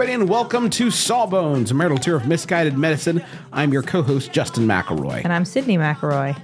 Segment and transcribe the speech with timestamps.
[0.00, 3.22] Everybody, and welcome to Sawbones, a marital tour of misguided medicine.
[3.52, 5.22] I'm your co-host, Justin McElroy.
[5.24, 6.34] And I'm Sydnee McElroy.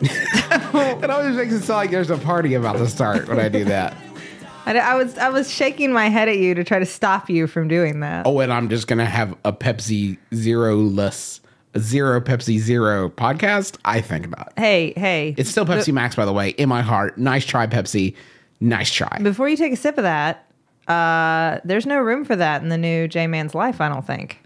[1.02, 3.64] It always makes it sound like there's a party about to start when I do
[3.64, 3.96] that.
[4.66, 7.48] I, I was I was shaking my head at you to try to stop you
[7.48, 8.28] from doing that.
[8.28, 11.40] Oh, and I'm just gonna have a Pepsi Zero less,
[11.76, 13.76] zero Pepsi Zero podcast.
[13.84, 14.52] I think about.
[14.56, 15.34] Hey, hey.
[15.36, 17.18] It's still Pepsi Max, by the way, in my heart.
[17.18, 18.14] Nice try, Pepsi.
[18.60, 19.18] Nice try.
[19.20, 20.46] Before you take a sip of that,
[20.88, 23.80] uh, there's no room for that in the new J Man's life.
[23.80, 24.40] I don't think.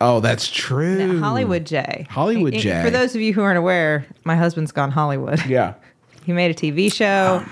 [0.00, 1.20] Oh, that's true.
[1.20, 2.06] Hollywood J.
[2.10, 2.82] Hollywood J.
[2.82, 5.44] For those of you who aren't aware, my husband's gone Hollywood.
[5.46, 5.74] Yeah.
[6.26, 7.44] He made a TV show.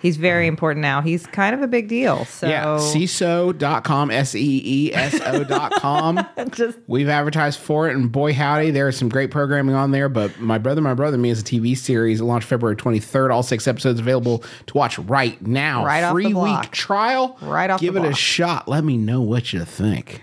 [0.00, 1.00] He's very important now.
[1.00, 2.24] He's kind of a big deal.
[2.26, 2.64] So Yeah.
[2.78, 6.24] Seeso.com, S E E S O.com.
[6.52, 10.08] just We've advertised for it, and boy, howdy, there is some great programming on there.
[10.08, 12.20] But My Brother, My Brother, Me is a TV series.
[12.20, 13.32] It launched February 23rd.
[13.34, 15.84] All six episodes available to watch right now.
[15.84, 16.62] Right off the Free block.
[16.62, 17.36] week trial.
[17.42, 18.68] Right off Give the it a shot.
[18.68, 20.22] Let me know what you think.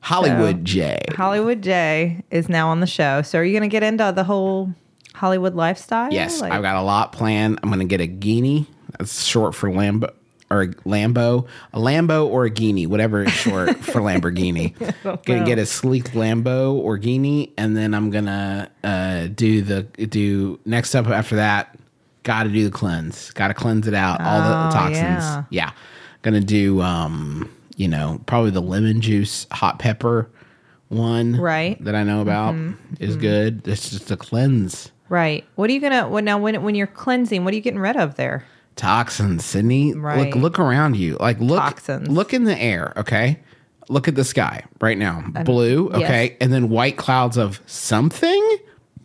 [0.00, 0.98] Hollywood J.
[1.14, 3.20] Hollywood J is now on the show.
[3.22, 4.74] So are you going to get into the whole
[5.14, 6.12] Hollywood lifestyle?
[6.12, 7.60] Yes, Like- I've got a lot planned.
[7.62, 8.66] I'm going to get a Guinea.
[8.98, 10.10] That's short for Lambo.
[10.50, 14.74] Or a Lambo, a Lambo or a Guinea, whatever is short for Lamborghini.
[15.24, 20.60] Gonna get a sleek Lambo or Guinea, and then I'm gonna uh, do the do
[20.66, 21.76] next up after that.
[22.24, 23.30] Got to do the cleanse.
[23.32, 24.98] Got to cleanse it out, all the Oh, toxins.
[25.00, 25.44] yeah.
[25.50, 25.70] Yeah,
[26.22, 30.30] gonna do um, you know, probably the lemon juice, hot pepper
[30.88, 31.76] one, Right.
[31.76, 31.84] Mm-hmm.
[31.84, 32.54] That I know about
[33.00, 33.66] is good.
[33.66, 34.92] It's just a cleanse.
[35.08, 35.44] Right.
[35.54, 36.08] What are you gonna?
[36.08, 38.44] Well, now when when you're cleansing, what are you getting rid of there?
[38.76, 40.18] toxins sydnee Right.
[40.18, 42.08] look look around you like look Toxins.
[42.08, 43.38] look in the air okay
[43.88, 46.02] look at the sky right now blue yes.
[46.02, 48.56] okay and then white clouds of something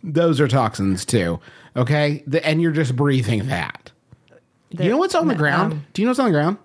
[0.02, 1.38] those are toxins too
[1.76, 3.92] okay the, and you're just breathing that
[4.70, 6.56] you know what's on the ground um, do you know what's on the ground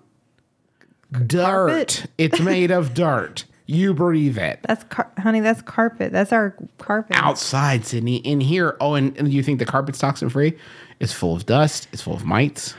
[1.28, 2.06] dirt carpet?
[2.18, 5.40] it's made of dirt you breathe it That's car- honey.
[5.40, 6.12] That's carpet.
[6.12, 7.16] That's our carpet.
[7.16, 10.56] outside sydnee in here oh and, and you think the carpet's toxin free
[11.00, 12.74] it's full of dust it's full of mites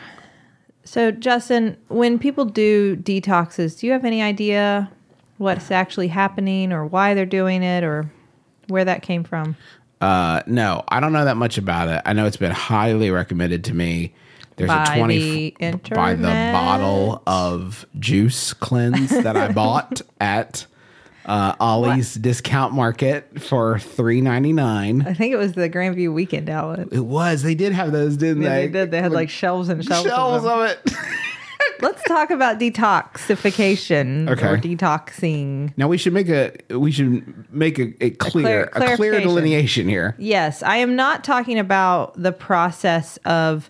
[0.85, 4.89] So Justin, when people do detoxes, do you have any idea
[5.37, 8.09] what's actually happening, or why they're doing it, or
[8.69, 9.57] where that came from?
[9.99, 12.01] Uh, no, I don't know that much about it.
[12.05, 14.13] I know it's been highly recommended to me.
[14.55, 20.65] There's By a 20 the by the bottle of juice cleanse that I bought at
[21.27, 25.03] uh, Ollie's discount market for three ninety nine.
[25.07, 26.87] I think it was the Grandview Weekend outlet.
[26.91, 27.43] It was.
[27.43, 28.67] They did have those, didn't Yeah, they?
[28.67, 28.91] they did.
[28.91, 30.07] They had like shelves and shelves.
[30.07, 30.93] shelves of of it.
[31.81, 34.47] Let's talk about detoxification Okay.
[34.47, 35.73] or detoxing.
[35.77, 39.21] now we should make a we should make a, a clear a clear, clarification.
[39.27, 40.15] delineation here.
[40.17, 43.69] Yes, I am not talking about the process of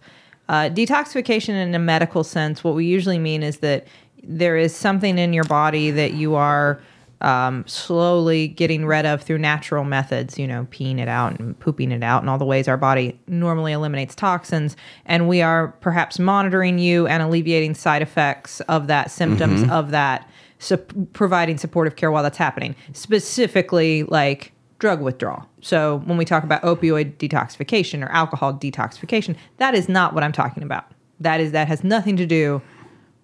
[0.50, 2.64] uh, detoxification in a medical sense.
[2.64, 3.88] What we usually mean is that
[4.24, 6.80] there is something in your body that you are
[7.22, 11.92] um, slowly getting rid of through natural methods, you know, peeing it out and pooping
[11.92, 14.76] it out, and all the ways our body normally eliminates toxins.
[15.06, 20.30] And we are perhaps monitoring you and alleviating side effects of that, symptoms of that,
[20.60, 22.76] sup- providing supportive care while that's happening.
[22.94, 25.48] Specifically, like drug withdrawal.
[25.62, 30.32] So when we talk about opioid detoxification or alcohol detoxification, that is not what I'm
[30.32, 30.86] talking about.
[31.20, 32.62] That is that has nothing to do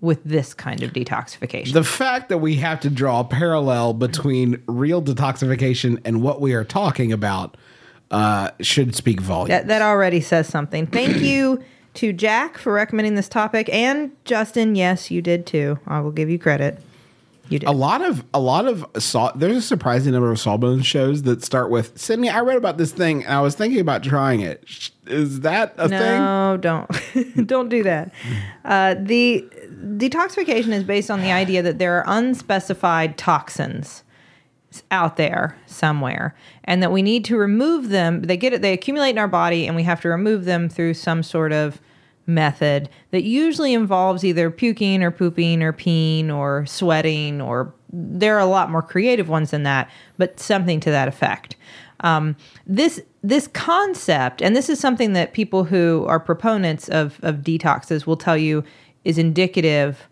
[0.03, 1.71] with this kind of detoxification.
[1.71, 6.53] The fact that we have to draw a parallel between real detoxification and what we
[6.53, 7.55] are talking about
[8.11, 9.47] uh, should speak volumes.
[9.47, 10.85] that that already says something.
[10.85, 11.63] Thank you
[11.95, 15.79] to Jack for recommending this topic and Justin, yes, you did too.
[15.87, 16.79] I will give you credit.
[17.49, 17.69] You do.
[17.69, 19.31] A lot of a lot of saw.
[19.33, 22.33] There's a surprising number of Sawbones shows that start with Sydnee.
[22.33, 24.91] I read about this thing and I was thinking about trying it.
[25.07, 25.99] Is that a thing?
[25.99, 26.87] No, don't
[27.47, 28.13] don't do that.
[28.63, 34.03] Uh, the detoxification is based on the idea that there are unspecified toxins
[34.89, 38.23] out there somewhere, and that we need to remove them.
[38.23, 38.61] They get it.
[38.61, 41.79] They accumulate in our body, and we have to remove them through some sort of
[42.25, 48.39] method that usually involves either puking or pooping or peeing or sweating or there are
[48.39, 51.55] a lot more creative ones than that, but something to that effect.
[51.99, 52.35] Um,
[52.65, 58.05] this this concept, and this is something that people who are proponents of of detoxes
[58.05, 58.63] will tell you
[59.05, 60.07] is indicative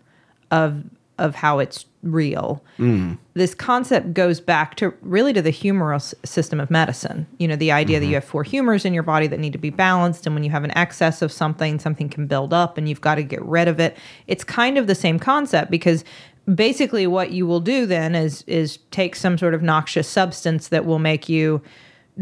[0.50, 0.84] of
[1.18, 2.62] of how it's real.
[2.78, 3.18] Mm.
[3.34, 7.26] This concept goes back to really to the humoral system of medicine.
[7.38, 8.14] You know, the idea that you mm-hmm.
[8.16, 10.64] have four humors in your body that need to be balanced, and when you have
[10.64, 13.78] an excess of something, something can build up, and you've got to get rid of
[13.78, 13.96] it.
[14.26, 16.04] It's kind of the same concept because
[16.52, 20.84] basically what you will do then is is take some sort of noxious substance that
[20.84, 21.62] will make you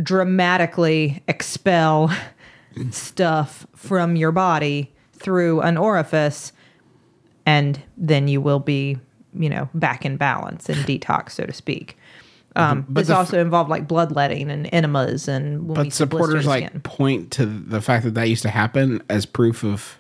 [0.03, 2.15] dramatically expel
[2.91, 6.53] stuff from your body through an orifice
[7.51, 8.97] and then you will be
[9.45, 11.97] you know back in balance and detox so to speak
[12.57, 16.07] um, But this the f- also involved like bloodletting and enemas and But used to
[16.07, 16.81] blister supporters like skin.
[16.83, 19.99] point to the fact that that used to happen as proof of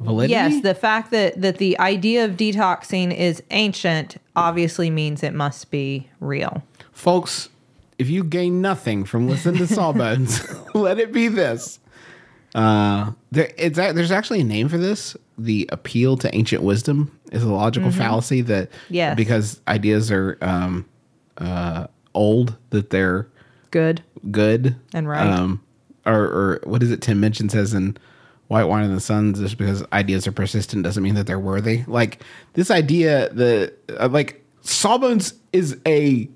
[0.00, 0.32] validity.
[0.32, 5.70] yes the fact that that the idea of detoxing is ancient obviously means it must
[5.70, 6.62] be real
[6.92, 7.48] folks,
[7.98, 10.40] if you gain nothing from listening to Sawbones,
[10.74, 11.78] let it be this.
[12.56, 15.14] Uh, there, it's there's actually a name for this.
[15.36, 19.14] The appeal to ancient wisdom is a logical fallacy that Yes.
[19.14, 20.86] because ideas are um,
[21.36, 23.28] uh, old that they're
[23.70, 25.26] good good And right.
[25.26, 25.62] Um,
[26.06, 27.02] or, or what is it?
[27.02, 27.96] Tim Minchin says in
[28.48, 31.84] White Wine in the Sun, just because ideas are persistent doesn't mean that they're worthy.
[31.86, 32.22] Like
[32.54, 36.28] this idea, the uh, like Sawbones is a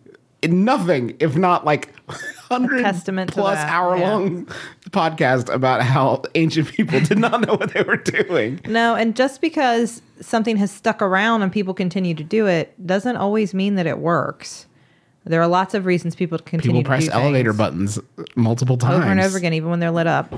[0.48, 4.46] nothing if not like hundred testament plus that, hour long
[4.90, 8.60] podcast about how ancient people did not know what they were doing.
[8.66, 13.16] No, and just because something has stuck around and people continue to do it doesn't
[13.16, 14.66] always mean that it works.
[15.24, 17.98] There are lots of reasons people continue People press do elevator buttons
[18.36, 20.34] multiple times over and over again, even when they're lit up.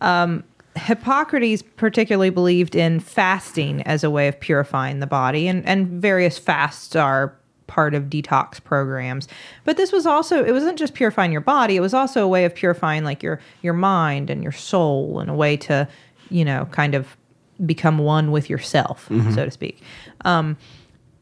[0.00, 0.44] Um,
[0.76, 6.38] Hippocrates particularly believed in fasting as a way of purifying the body, and, and various
[6.38, 7.37] fasts are
[7.68, 9.28] part of detox programs.
[9.64, 12.44] But this was also it wasn't just purifying your body; it was also a way
[12.44, 15.86] of purifying like your your mind and your soul, and a way to
[16.30, 17.16] you know kind of
[17.64, 19.80] become one with yourself, so to speak.
[20.24, 20.56] Um,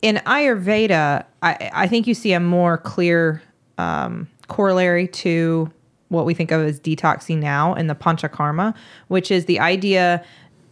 [0.03, 3.43] in Ayurveda, I, I think you see a more clear
[3.79, 5.71] um, corollary to
[6.09, 8.75] what we think of as detoxing now in the Panchakarma,
[9.09, 10.25] which is the idea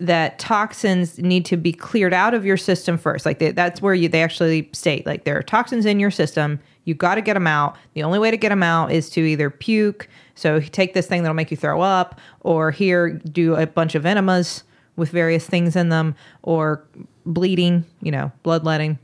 [0.05, 3.27] that toxins need to be cleared out of your system first.
[3.27, 6.61] Like they, that's where you they actually state like there are toxins in your system.
[6.85, 7.77] You got to get them out.
[7.95, 10.09] The only way to get them out is to either puke.
[10.35, 14.05] So take this thing that'll make you throw up, or here do a bunch of
[14.05, 14.65] enemas
[14.97, 16.85] with various things in them, or
[17.25, 17.85] bleeding.
[18.03, 18.99] You know, bloodletting.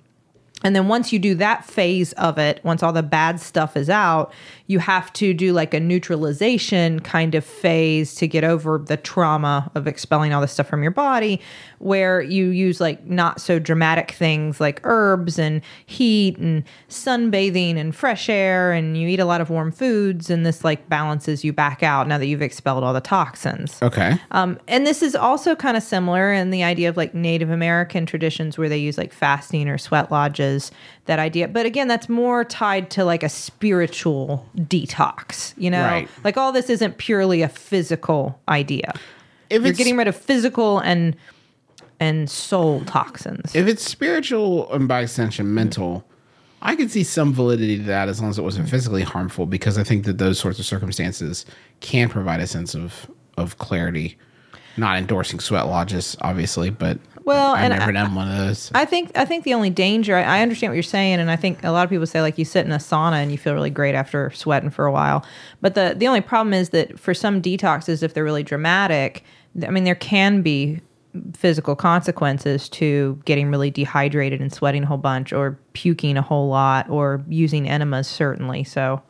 [0.62, 3.88] And then once you do that phase of it, once all the bad stuff is
[3.88, 4.32] out,
[4.66, 9.70] you have to do like a neutralization kind of phase to get over the trauma
[9.74, 11.40] of expelling all this stuff from your body,
[11.80, 17.96] where you use like not so dramatic things like herbs and heat and sunbathing and
[17.96, 21.54] fresh air, and you eat a lot of warm foods, and this like balances you
[21.54, 23.80] back out now that you've expelled all the toxins.
[23.82, 24.18] Okay.
[24.30, 28.04] Um, and this is also kind of similar in the idea of like Native American
[28.04, 30.70] traditions where they use like fasting or sweat lodges,
[31.06, 31.48] that idea.
[31.48, 35.82] But again, that's more tied to like a spiritual detox, you know?
[35.82, 36.10] Right.
[36.24, 38.92] Like all this isn't purely a physical idea.
[39.48, 41.16] If You're it's getting rid of physical and
[42.00, 43.54] and soul toxins.
[43.54, 46.04] if it's spiritual and by extension mental,
[46.62, 49.78] I could see some validity to that as long as it wasn't physically harmful, because
[49.78, 51.46] I think that those sorts of circumstances
[51.80, 54.18] can provide a sense of of clarity.
[54.76, 58.70] Not endorsing sweat lodges, obviously, but Well, I've and never I- done one of those.
[58.74, 61.36] I think I think the only danger I, I understand what you're saying, and I
[61.36, 63.52] think a lot of people say like you sit in a sauna and you feel
[63.54, 65.24] really great after sweating for a while.
[65.60, 69.24] But the the only problem is that for some detoxes, if they're really dramatic,
[69.66, 70.80] I mean there can be
[71.34, 76.48] physical consequences to getting really dehydrated and sweating a whole bunch, or puking a whole
[76.48, 78.64] lot, or using enemas certainly.
[78.64, 79.02] So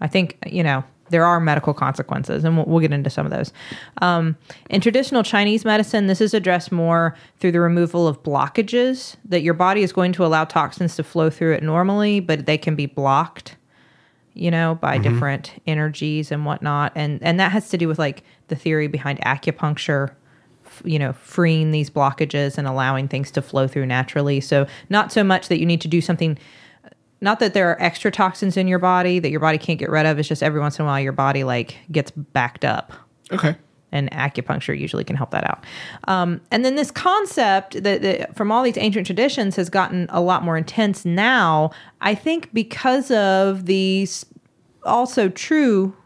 [0.00, 3.32] I think you know there are medical consequences, and we'll, we'll get into some of
[3.32, 3.52] those.
[4.02, 4.36] Um,
[4.70, 9.54] in traditional Chinese medicine, this is addressed more through the removal of blockages that your
[9.54, 12.86] body is going to allow toxins to flow through it normally, but they can be
[12.86, 13.56] blocked,
[14.34, 18.22] you know, by different energies and whatnot, and and that has to do with like
[18.48, 20.12] the theory behind acupuncture
[20.84, 24.40] you know, freeing these blockages and allowing things to flow through naturally.
[24.40, 26.38] So not so much that you need to do something
[27.22, 30.04] not that there are extra toxins in your body that your body can't get rid
[30.04, 30.18] of.
[30.18, 32.92] It's just every once in a while your body like gets backed up
[33.32, 33.56] Okay.
[33.90, 35.64] and acupuncture usually can help that out.
[36.08, 40.20] Um, and then this concept that, that from all these ancient traditions has gotten a
[40.20, 41.70] lot more intense now.
[42.02, 44.06] I think because of the
[44.84, 45.96] also true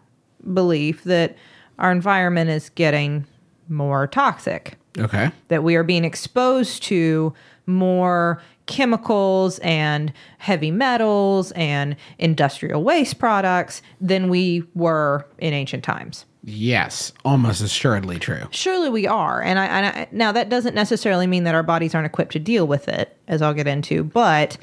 [0.55, 1.37] belief that
[1.81, 3.27] our environment is getting
[3.71, 5.31] more toxic Okay.
[5.49, 7.33] that we are being exposed to
[7.67, 16.25] more chemicals and heavy metals and industrial waste products than we were in ancient times.
[16.43, 18.47] Yes, almost assuredly true.
[18.51, 21.95] Surely we are, and I, and I now that doesn't necessarily mean that our bodies
[21.95, 24.57] aren't equipped to deal with it, as I'll get into, but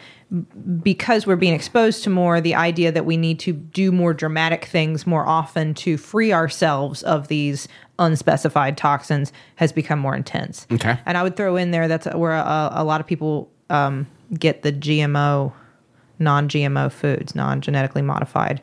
[0.83, 4.65] because we're being exposed to more, the idea that we need to do more dramatic
[4.65, 7.67] things more often to free ourselves of these
[7.97, 10.67] unspecified toxins has become more intense.
[10.71, 10.99] Okay.
[11.05, 14.05] And I would throw in there that's where a, a lot of people um,
[14.37, 15.53] get the GMO,
[16.19, 18.61] non GMO foods, non genetically modified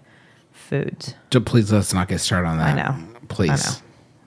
[0.53, 1.15] foods.
[1.33, 2.79] So please let's not get started on that.
[2.79, 3.09] I know.
[3.29, 3.51] Please.
[3.51, 3.77] I know.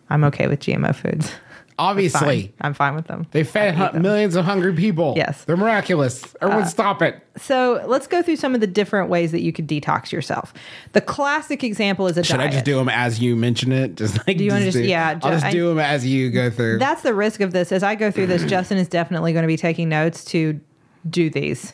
[0.09, 1.31] I'm okay with GMO foods.
[1.79, 2.53] Obviously, Fine.
[2.61, 3.27] I'm fine with them.
[3.31, 5.13] they fed hu- millions of hungry people.
[5.15, 5.41] Yes.
[5.41, 6.35] Uh, They're miraculous.
[6.41, 7.21] Everyone stop it.
[7.37, 10.55] So let's go through some of the different ways that you could detox yourself.
[10.93, 12.49] The classic example is a Should diet.
[12.49, 13.95] I just do them as you mention it?
[13.95, 16.03] Just like Do you wanna just just- do- yeah, I'll just I- do them as
[16.05, 16.79] you go through.
[16.79, 17.71] That's the risk of this.
[17.71, 20.59] As I go through this, Justin is definitely going to be taking notes to
[21.07, 21.73] do these.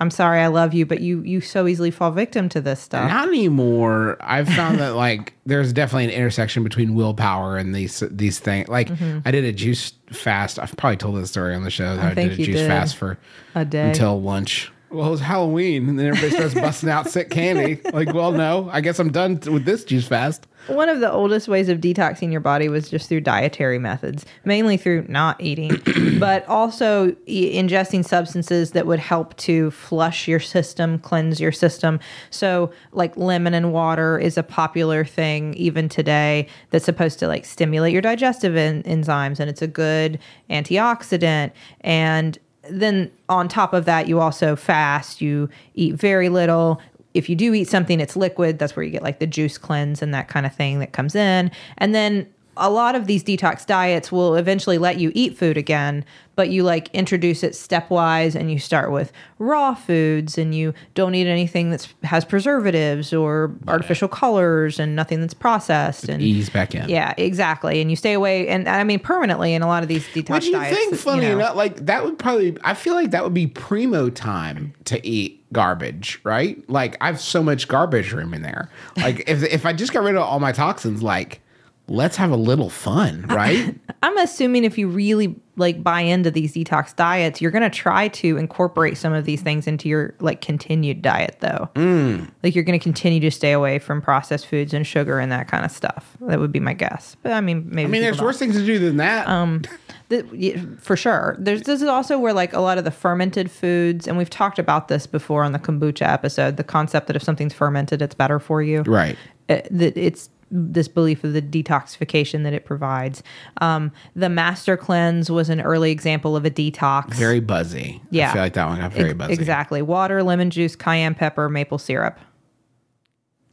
[0.00, 3.08] I'm sorry, I love you, but you you so easily fall victim to this stuff.
[3.10, 4.16] Not anymore.
[4.20, 8.68] I've found that like there's definitely an intersection between willpower and these these things.
[8.68, 8.90] Like
[9.24, 10.58] I did a juice fast.
[10.58, 12.28] I've probably told this story on the show that I, Mm-hmm.
[12.28, 12.68] did a juice did.
[12.68, 13.18] fast for
[13.54, 13.88] A day.
[13.88, 14.70] until lunch.
[14.90, 17.80] Well, it's Halloween, and then everybody starts busting out sick candy.
[17.92, 20.46] Like, well, no, I guess I'm done with this juice fast.
[20.68, 24.76] One of the oldest ways of detoxing your body was just through dietary methods, mainly
[24.76, 25.80] through not eating,
[26.20, 31.98] but also e- ingesting substances that would help to flush your system, cleanse your system.
[32.30, 37.44] So, like lemon and water is a popular thing even today that's supposed to like
[37.44, 41.50] stimulate your digestive en- enzymes, and it's a good antioxidant.
[41.80, 42.38] And
[42.70, 46.80] then on top of that, you also fast, you eat very little.
[47.14, 48.58] If you do eat something it's liquid.
[48.58, 51.14] That's where you get like the juice cleanse and that kind of thing that comes
[51.14, 51.50] in.
[51.78, 52.26] And then
[52.56, 56.04] a lot of these detox diets will eventually let you eat food again
[56.36, 61.14] but you like introduce it stepwise and you start with raw foods and you don't
[61.14, 66.74] eat anything that has preservatives or artificial colors and nothing that's processed and Ease back
[66.74, 66.88] in.
[66.88, 70.06] yeah exactly and you stay away and i mean permanently in a lot of these
[70.08, 73.10] detox Would you diets think, funny know, enough, like that would probably, I feel like
[73.12, 76.68] that would be primo time to eat garbage, right?
[76.68, 78.68] Like I have so much garbage room in there.
[78.96, 81.40] Like if if I just got rid of all my toxins, like
[81.88, 83.74] let's have a little fun, right?
[84.02, 88.08] I'm assuming if you really like buy into these detox diets, you're going to try
[88.08, 91.70] to incorporate some of these things into your like continued diet though.
[91.74, 92.30] Mm.
[92.42, 95.48] Like you're going to continue to stay away from processed foods and sugar and that
[95.48, 96.16] kind of stuff.
[96.22, 97.16] That would be my guess.
[97.22, 99.28] But I mean, maybe I mean, there's worse things to do than that.
[99.28, 99.62] Um,
[100.10, 101.34] Th- yeah, for sure.
[101.38, 104.58] There's this is also where like a lot of the fermented foods, and we've talked
[104.58, 106.58] about this before on the kombucha episode.
[106.58, 109.16] The concept that if something's fermented, it's better for you right.
[109.48, 113.22] uh, that it's this belief of the detoxification that it provides.
[113.60, 117.12] Um, the master cleanse was an early example of a detox.
[117.14, 118.00] Very buzzy.
[118.10, 118.30] Yeah.
[118.30, 119.32] I feel like that one got very buzzy.
[119.32, 119.82] Exactly.
[119.82, 122.18] Water, lemon juice, cayenne pepper, maple syrup.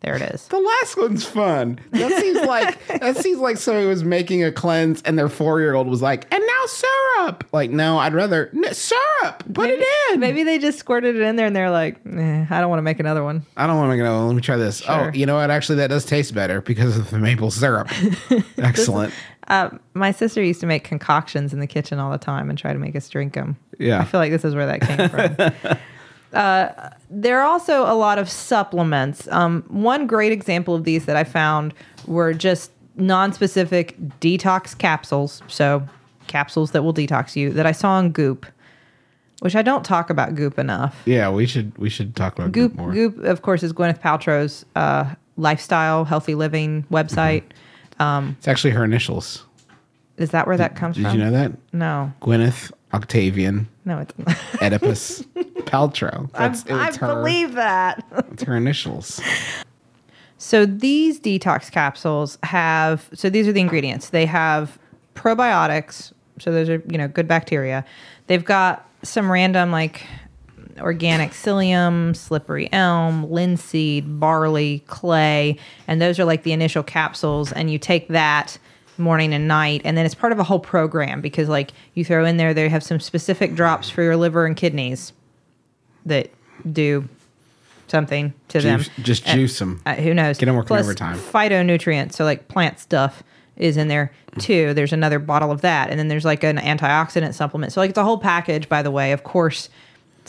[0.01, 0.47] There it is.
[0.47, 1.79] The last one's fun.
[1.91, 5.75] That seems like that seems like somebody was making a cleanse and their four year
[5.75, 7.47] old was like, and now syrup.
[7.51, 9.43] Like, no, I'd rather "No, syrup.
[9.53, 10.19] Put it in.
[10.19, 12.83] Maybe they just squirted it in there and they're like, eh, I don't want to
[12.83, 13.45] make another one.
[13.55, 14.17] I don't want to make another.
[14.17, 14.27] one.
[14.27, 14.79] Let me try this.
[14.79, 15.09] Sure.
[15.09, 15.51] Oh, you know what?
[15.51, 17.89] Actually, that does taste better because of the maple syrup.
[18.57, 19.13] Excellent.
[19.93, 22.79] My sister used to make concoctions in the kitchen all the time and try to
[22.79, 23.55] make us drink them.
[23.77, 23.99] Yeah.
[23.99, 25.77] I feel like this is where that came from.
[26.33, 29.27] uh, there are also a lot of supplements.
[29.27, 31.73] Um, one great example of these that I found
[32.07, 35.41] were just non-specific detox capsules.
[35.47, 35.87] So
[36.27, 38.45] capsules that will detox you that I saw on Goop,
[39.39, 41.01] which I don't talk about Goop enough.
[41.05, 42.93] Yeah, we should we should talk about Goop, Goop more.
[42.93, 47.43] Goop, of course, is Gwyneth Paltrow's uh, lifestyle, healthy living website.
[47.99, 49.45] It's actually her initials.
[50.17, 51.11] Is that where that comes Did from?
[51.11, 51.51] Did you know that?
[51.73, 54.37] No, Gwyneth Octavian no, it's not.
[54.61, 55.23] Oedipus
[55.65, 56.31] Paltrow.
[56.33, 57.07] That's I it's her.
[57.07, 58.05] believe that.
[58.31, 59.21] It's her initials.
[60.37, 64.09] so these detox capsules have so these are the ingredients.
[64.09, 64.77] They have
[65.15, 67.85] probiotics, so those are you know good bacteria.
[68.27, 70.05] They've got some random like
[70.79, 75.57] organic psyllium, slippery elm, linseed, barley, clay,
[75.87, 77.51] and those are like the initial capsules.
[77.51, 78.57] And you take that
[79.01, 82.23] morning and night and then it's part of a whole program because like you throw
[82.25, 85.11] in there they have some specific drops for your liver and kidneys
[86.05, 86.29] that
[86.71, 87.07] do
[87.87, 90.37] something to Juice- them just And- them uh, who knows?
[90.37, 91.17] Get 'em working Plus, overtime.
[91.17, 93.23] phytonutrients so like plant stuff
[93.57, 94.73] is in there too.
[94.73, 97.73] There's another bottle of that and then there's like an antioxidant supplement.
[97.73, 99.11] So like it's a whole package by the way.
[99.11, 99.69] Of course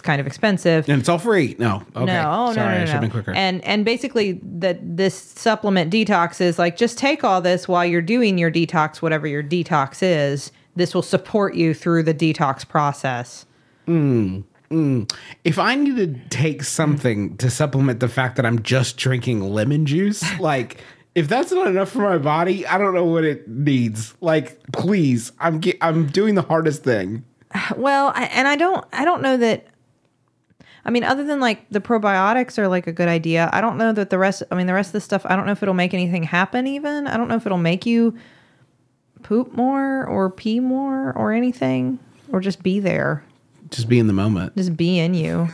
[0.02, 1.56] kind of expensive And it's all free.
[1.58, 1.82] No.
[1.96, 2.04] Okay.
[2.06, 2.92] no, oh, Sorry, no, I no, should no.
[2.92, 3.32] have been quicker.
[3.32, 8.02] And and basically that this supplement detox is like just take all this while you're
[8.02, 10.52] doing your detox, whatever your detox is.
[10.74, 13.44] This will support you through the detox process.
[13.86, 15.12] Mm, mm.
[15.44, 19.84] if I need to take something to supplement the fact that I'm just drinking lemon
[19.84, 20.80] juice, like
[21.14, 24.14] if that's not enough for my body, I don't know what it needs.
[24.20, 27.24] Like, please, I'm ge- I'm doing the hardest thing.
[27.76, 29.66] Well, I, and I don't I don't know that.
[30.84, 33.48] I mean, other than like the probiotics are like a good idea.
[33.52, 34.42] I don't know that the rest.
[34.50, 35.24] I mean, the rest of the stuff.
[35.24, 36.66] I don't know if it'll make anything happen.
[36.66, 38.16] Even I don't know if it'll make you
[39.22, 41.98] poop more or pee more or anything
[42.32, 43.24] or just be there.
[43.72, 44.54] Just be in the moment.
[44.56, 45.48] just be in you.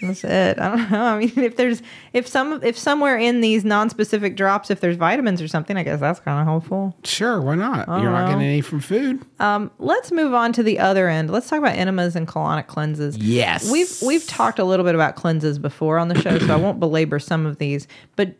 [0.00, 0.58] That's it.
[0.58, 1.02] I don't know.
[1.14, 5.40] I mean, if there's if some if somewhere in these non-specific drops, if there's vitamins
[5.40, 6.96] or something, I guess that's kind of helpful.
[7.04, 7.86] Sure, why not?
[7.88, 8.32] You're not know.
[8.32, 9.24] getting any from food.
[9.40, 11.30] Um, let's move on to the other end.
[11.30, 13.16] Let's talk about enemas and colonic cleanses.
[13.16, 13.70] Yes.
[13.70, 16.80] we've we've talked a little bit about cleanses before on the show, so I won't
[16.80, 18.34] belabor some of these, but.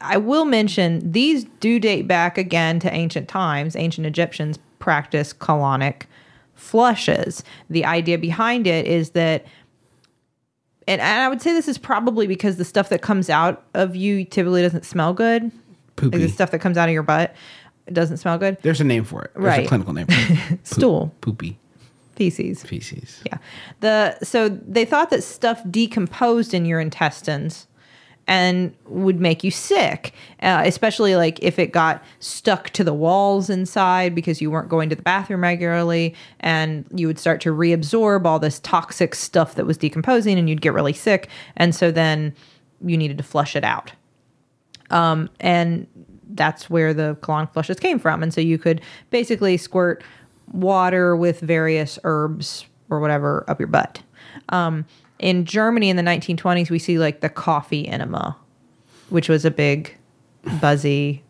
[0.00, 3.74] I will mention these do date back again to ancient times.
[3.74, 6.02] Ancient Egyptians practiced colonic
[6.62, 7.42] flushes.
[7.68, 9.44] The idea behind it is that
[10.88, 13.94] and, and I would say this is probably because the stuff that comes out of
[13.94, 15.44] you typically doesn't smell good.
[15.44, 15.52] Like
[15.96, 16.18] Poopy.
[16.18, 17.34] the stuff that comes out of your butt
[17.86, 18.56] it doesn't smell good.
[18.62, 19.32] There's a name for it.
[19.34, 19.64] There's Right.
[19.66, 20.38] a clinical name for it.
[20.48, 21.58] Poop- Stool, Poopy
[22.16, 22.62] feces.
[22.62, 23.20] feces.
[23.26, 23.38] Yeah.
[23.80, 27.66] The so they thought that stuff decomposed in your intestines
[28.28, 33.50] and would make you sick, uh, especially like if it got stuck to the walls
[33.50, 38.24] inside because you weren't going to the bathroom regularly, and you would start to reabsorb
[38.24, 42.34] all this toxic stuff that was decomposing, and you'd get really sick, and so then
[42.84, 43.92] you needed to flush it out
[44.92, 45.86] Um, and
[46.34, 48.22] that's where the colonic flushes came from.
[48.22, 50.04] And so you could basically squirt
[50.52, 54.02] water with various herbs or whatever up your butt.
[54.50, 54.84] Um,
[55.22, 58.36] in Germany in the 1920s, we see like the coffee enema,
[59.08, 59.96] which was a big,
[60.60, 61.22] buzzy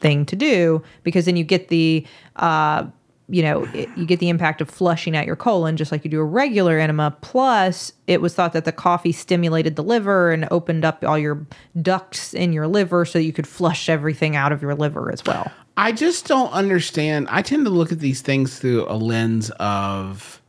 [0.00, 2.06] thing to do because then you get the
[2.36, 2.86] uh,
[3.28, 6.10] you know it, you get the impact of flushing out your colon just like you
[6.10, 10.46] do a regular enema plus it was thought that the coffee stimulated the liver and
[10.50, 11.46] opened up all your
[11.80, 15.50] ducts in your liver so you could flush everything out of your liver as well
[15.78, 17.28] I just don't understand.
[17.30, 20.40] I tend to look at these things through a lens of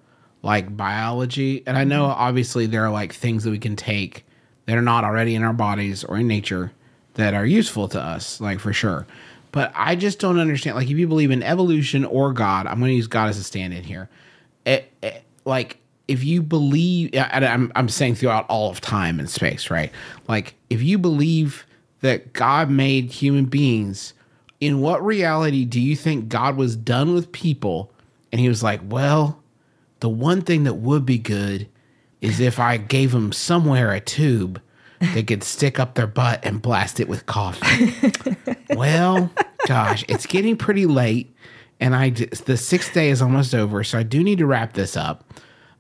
[0.48, 1.62] like biology.
[1.68, 2.22] And I know mm-hmm.
[2.22, 4.26] obviously there are like things that we can take
[4.66, 6.72] that are not already in our bodies or in nature
[7.16, 9.06] that are useful to us, like for sure.
[9.52, 10.78] But I just don't understand.
[10.78, 13.44] Like, if you believe in evolution or God, I'm going to use God as a
[13.44, 14.10] stand in here.
[14.66, 19.30] It, it- like, if you believe, and I'm, I'm saying throughout all of time and
[19.30, 19.92] space, right?
[20.28, 21.66] Like, if you believe
[22.02, 24.14] that God made human beings,
[24.62, 27.92] in what reality do you think God was done with people
[28.32, 29.42] and he was like, well,
[30.00, 31.68] the one thing that would be good
[32.22, 34.62] is if I gave them somewhere a tube
[35.14, 37.94] they could stick up their butt and blast it with coffee.
[38.76, 39.32] well,
[39.68, 41.34] gosh, it's getting pretty late,
[41.80, 44.98] and I the sixth day is almost over, so I do need to wrap this
[44.98, 45.24] up.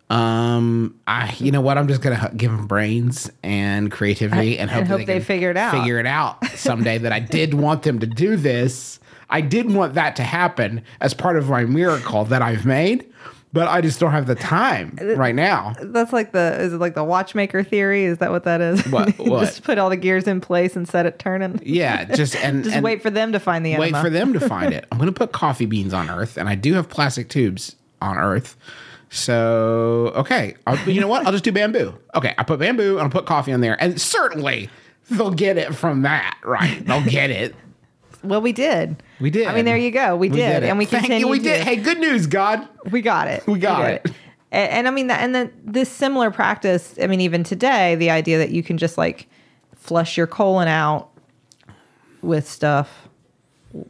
[0.09, 1.77] Um, I you know what?
[1.77, 5.49] I'm just gonna give them brains and creativity and hope, And hope they can figure
[5.49, 5.73] it out.
[5.73, 6.97] Figure it out someday.
[6.99, 8.99] that I did want them to do this.
[9.29, 13.11] I did want that to happen as part of my miracle that I've made,
[13.53, 15.73] but I just don't have the time uh, right now.
[15.81, 19.09] that's like the is it like the watchmaker theory is that what that is What-
[19.19, 19.39] what?
[19.45, 22.75] just put all the gears in place and set it turning Yeah, just and just
[22.75, 24.85] and wait for them to find the wait for them to find it.
[24.91, 28.17] I'm going to put coffee beans on Earth, and I do have plastic tubes on
[28.17, 28.55] Earth.
[29.09, 31.25] So okay, I'll, you know what?
[31.25, 31.97] I'll just do bamboo.
[32.15, 34.69] Okay, I put bamboo and I'll put coffee on there, and certainly
[35.09, 36.85] they'll get it from that, right?
[36.85, 37.55] They'll get it.
[38.23, 39.47] Well we did We did.
[39.47, 40.67] i mean there you go we, did, it.
[40.69, 41.43] and we Thank you, We to.
[41.43, 41.63] did.
[41.63, 42.67] Hey, good news, God.
[42.91, 43.45] We got it.
[43.47, 44.11] We got did it.
[44.51, 46.95] And, and I mean that, and then this similar practice.
[47.01, 49.27] I mean, even today, the idea that you can just like
[49.75, 51.09] flush your colon out
[52.21, 53.09] with stuff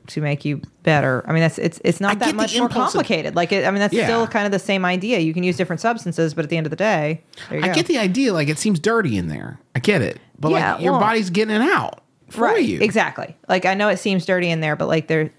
[0.08, 1.24] to make you better.
[1.28, 3.36] I mean, that's it's it's not I that much more impulse of- complicated.
[3.36, 4.06] like, it, I mean, that's Yeah.
[4.06, 5.20] still kind of the same idea.
[5.20, 7.68] You can use different substances, but at the end of the day, there you I
[7.70, 7.74] go.
[7.76, 8.34] get the idea.
[8.34, 9.60] Like it seems dirty in there.
[9.76, 12.80] I get it, but Yeah, like your well- body's getting it out for right you.
[12.82, 13.36] exactly.
[13.50, 15.32] Like I know it seems dirty in there, but like they're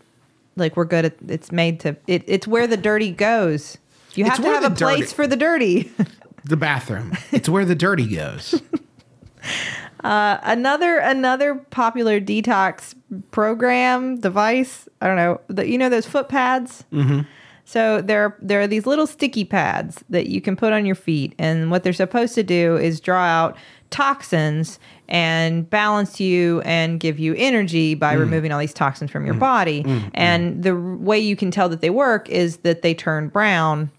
[0.57, 1.15] like we're good at.
[1.29, 1.97] It's made to.
[2.07, 3.79] It, it's where the dirty goes.
[4.15, 5.91] You It's have to have a dirty- place for the dirty.
[6.45, 7.13] The bathroom.
[7.31, 8.63] It's where the dirty goes.
[10.05, 12.95] another another popular detox
[13.31, 14.89] program device.
[15.01, 15.41] I don't know.
[15.49, 16.85] The, you know those foot pads.
[16.93, 17.21] Mm-hmm.
[17.65, 21.35] So there there are these little sticky pads that you can put on your feet,
[21.39, 23.57] and what they're supposed to do is draw out
[23.91, 28.21] toxins and balance you and give you energy by mm.
[28.21, 29.41] removing all these toxins from your mm.
[29.41, 29.83] body.
[29.85, 30.11] Mm.
[30.15, 33.91] And the way you can tell that they work is that they turn brown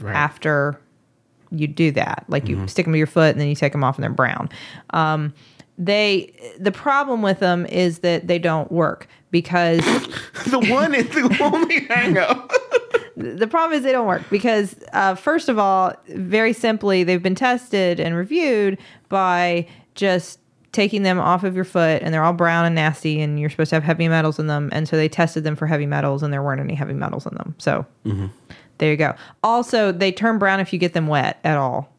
[0.00, 0.14] Right.
[0.14, 0.80] after
[1.50, 2.24] you do that.
[2.28, 2.66] Like you mm-hmm.
[2.66, 4.48] stick them to your foot and then you take them off and they're brown.
[4.90, 5.32] Um,
[5.78, 9.80] they the problem with them is that they don't work because
[10.46, 12.50] the one is the only hang up.
[13.16, 17.34] the problem is they don't work because uh, first of all very simply they've been
[17.34, 20.38] tested and reviewed by just
[20.74, 23.70] taking them off of your foot and they're all brown and nasty and you're supposed
[23.70, 26.30] to have heavy metals in them and so they tested them for heavy metals and
[26.32, 27.86] there weren't any heavy metals in them so
[28.78, 31.90] there you go also they turn brown if you get them wet at all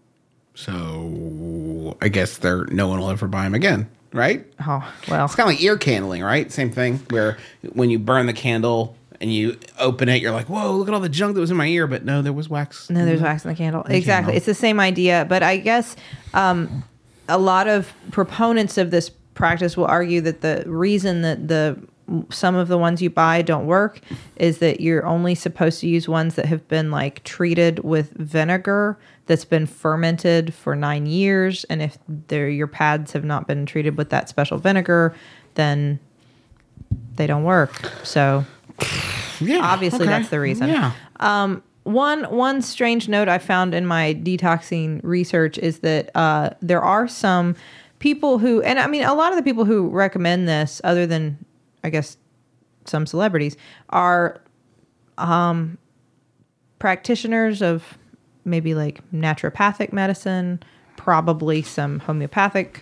[0.54, 4.46] So I guess there no one will ever buy them again, right?
[4.68, 6.52] oh well It's kind of like ear candling, right?
[6.52, 7.00] Same thing.
[7.10, 7.38] Where
[7.74, 11.00] when you burn the candle and you open it, you're like, "Whoa, look at all
[11.00, 12.90] the junk that was in my ear," but no, there was wax.
[12.90, 13.82] No, there's wax in the candle.
[13.84, 14.04] exactly.
[14.06, 14.36] candle.
[14.36, 15.96] It's the same idea, but I guess
[16.34, 16.84] um,
[17.28, 21.80] a lot of proponents of this practice will argue that the reason that the
[22.30, 24.00] some of the ones you buy don't work
[24.36, 29.00] is that you're only supposed to use ones that have been like treated with vinegar
[29.26, 31.98] that's been fermented for nine years, and if
[32.30, 35.16] your pads have not been treated with that special vinegar,
[35.56, 36.00] then
[37.16, 37.92] they don't work.
[38.04, 38.46] So
[39.42, 40.70] Yeah, Obviously, that's the reason.
[40.70, 40.92] Yeah.
[41.20, 46.82] Um, one one strange note I found in my detoxing research is that uh, there
[46.82, 47.56] are some
[48.00, 51.38] people who, and I mean, a lot of the people who recommend this, other than
[51.84, 52.18] I guess
[52.86, 53.56] some celebrities,
[53.90, 54.42] are
[55.20, 55.78] um,
[56.80, 57.98] practitioners of
[58.46, 60.62] maybe like naturopathic medicine,
[60.98, 62.82] probably some homeopathic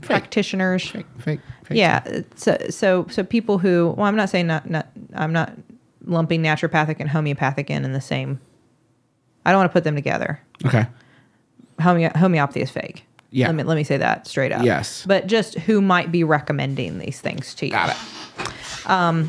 [0.00, 0.88] practitioners.
[0.88, 1.76] Fake, fake, fake.
[1.76, 2.22] Yeah.
[2.36, 5.52] So so so people who well, I'm not saying not not I'm not
[6.06, 8.40] lumping naturopathic and homeopathic in in the same.
[9.44, 10.40] I don't want to put them together.
[10.64, 10.86] Okay.
[11.80, 13.04] Home- homeopathy is fake.
[13.30, 13.46] Yeah.
[13.46, 14.64] Let me let me say that straight up.
[14.64, 15.04] Yes.
[15.06, 17.72] But just who might be recommending these things to you?
[17.72, 19.26] Got it.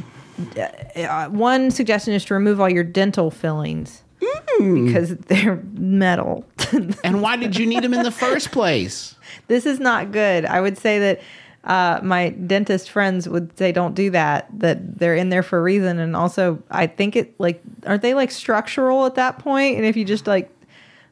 [1.10, 4.86] Uh, one suggestion is to remove all your dental fillings Hmm.
[4.86, 6.46] because they're metal.
[7.04, 9.16] And why did you need them in the first place?
[9.48, 10.46] this is not good.
[10.46, 11.22] I would say that
[11.68, 14.48] uh, my dentist friends would say don't do that.
[14.58, 18.14] That they're in there for a reason, and also I think it like aren't they
[18.14, 19.76] like structural at that point?
[19.76, 20.50] And if you just like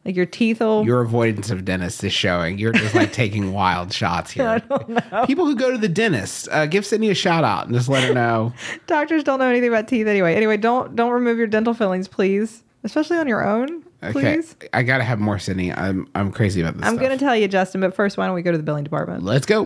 [0.05, 2.57] like your teeth will Your avoidance of dentists is showing.
[2.57, 4.61] You're just like taking wild shots here.
[5.25, 8.03] People who go to the dentist, uh, give Sydnee a shout out and just let
[8.03, 8.53] her know.
[8.87, 10.35] doctors don't know anything about teeth anyway.
[10.35, 13.83] Anyway, don't don't remove your dental fillings, please, especially on your own.
[14.03, 14.55] Okay, Please.
[14.71, 15.77] I gotta have more Sydnee.
[15.77, 16.85] I'm I'm crazy about this.
[16.85, 17.01] I'm stuff.
[17.01, 19.23] gonna tell you, Justin, but first, why don't we go to the billing department?
[19.23, 19.65] Let's go.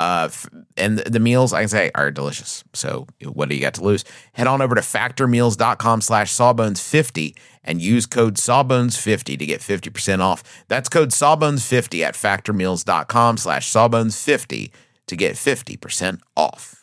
[0.00, 2.64] Uh, f- and the, the meals, I can say, are delicious.
[2.72, 4.02] So what do you got to lose?
[4.32, 10.42] Head on over to factormeals.com slash sawbones50 and use code sawbones50 to get 50% off.
[10.68, 14.70] That's code sawbones50 at factormeals.com slash sawbones50
[15.06, 16.82] to get 50% off.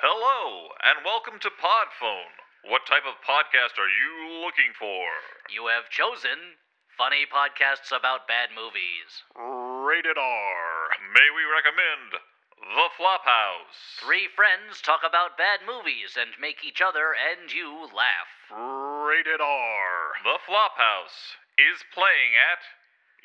[0.00, 2.30] Hello, and welcome to Podphone.
[2.70, 5.08] What type of podcast are you looking for?
[5.50, 6.54] You have chosen
[6.98, 9.22] funny podcasts about bad movies.
[9.38, 10.90] Rated R.
[11.14, 12.18] May we recommend
[12.58, 14.02] The Flophouse?
[14.02, 18.26] Three friends talk about bad movies and make each other and you laugh.
[18.50, 20.18] Rated R.
[20.26, 22.66] The Flophouse is playing at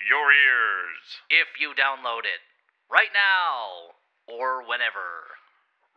[0.05, 1.25] your ears.
[1.33, 2.45] If you download it
[2.93, 3.97] right now
[4.29, 5.33] or whenever.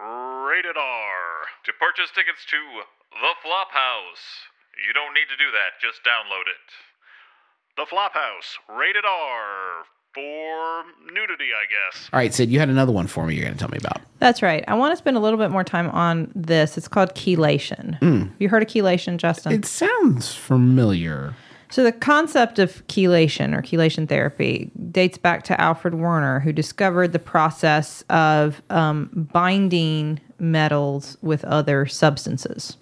[0.00, 1.44] Rated R.
[1.68, 2.88] To purchase tickets to
[3.20, 4.48] The Flophouse,
[4.80, 6.64] you don't need to do that, just download it.
[7.76, 9.84] The Flophouse, rated R
[10.14, 12.08] for nudity, I guess.
[12.10, 14.00] All right, Sid, you had another one for me you're going to tell me about.
[14.18, 14.64] That's right.
[14.66, 16.78] I want to spend a little bit more time on this.
[16.78, 18.00] It's called chelation.
[18.02, 19.52] Have you heard of chelation, Justin?
[19.52, 21.34] It sounds familiar.
[21.70, 27.12] So the concept of chelation or chelation therapy dates back to Alfred Werner, who discovered
[27.12, 32.76] the process of um, binding metals with other substances.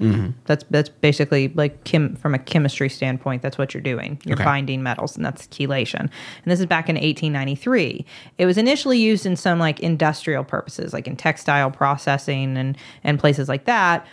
[0.46, 3.42] That's that's basically like chem, from a chemistry standpoint.
[3.42, 4.20] That's what you're doing.
[4.24, 4.44] You're Okay.
[4.44, 6.00] binding metals, and that's chelation.
[6.00, 6.10] And
[6.46, 8.04] this is back in 1893.
[8.38, 13.18] It was initially used in some like industrial purposes, like in textile processing and and
[13.18, 14.06] places like that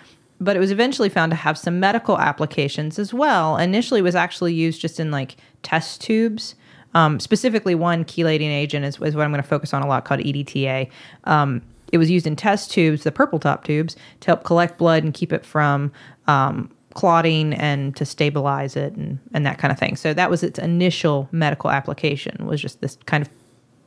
[0.43, 3.57] but it was eventually found to have some medical applications as well.
[3.57, 6.55] Initially, it was actually used just in like test tubes.
[6.95, 10.03] Um, specifically, one chelating agent is, is what I'm going to focus on a lot
[10.03, 10.89] called EDTA.
[11.25, 15.03] Um, it was used in test tubes, the purple top tubes, to help collect blood
[15.03, 15.91] and keep it from
[16.27, 19.95] um, clotting and to stabilize it and, and that kind of thing.
[19.95, 23.29] So that was its initial medical application was just this kind of